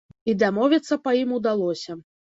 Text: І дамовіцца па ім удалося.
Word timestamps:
І 0.31 0.33
дамовіцца 0.43 0.97
па 1.05 1.13
ім 1.21 1.37
удалося. 1.37 1.99